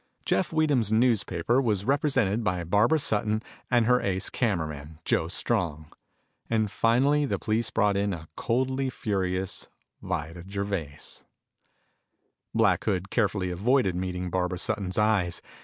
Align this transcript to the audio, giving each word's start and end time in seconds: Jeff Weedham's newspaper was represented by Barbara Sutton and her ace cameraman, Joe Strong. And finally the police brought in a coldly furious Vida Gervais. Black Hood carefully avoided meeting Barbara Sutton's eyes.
Jeff 0.25 0.51
Weedham's 0.51 0.91
newspaper 0.91 1.61
was 1.61 1.85
represented 1.85 2.43
by 2.43 2.63
Barbara 2.63 2.97
Sutton 2.97 3.43
and 3.69 3.85
her 3.85 4.01
ace 4.01 4.31
cameraman, 4.31 4.97
Joe 5.05 5.27
Strong. 5.27 5.93
And 6.49 6.71
finally 6.71 7.25
the 7.25 7.37
police 7.37 7.69
brought 7.69 7.95
in 7.95 8.11
a 8.11 8.27
coldly 8.35 8.89
furious 8.89 9.67
Vida 10.01 10.43
Gervais. 10.49 11.21
Black 12.51 12.83
Hood 12.85 13.11
carefully 13.11 13.51
avoided 13.51 13.93
meeting 13.95 14.31
Barbara 14.31 14.57
Sutton's 14.57 14.97
eyes. 14.97 15.39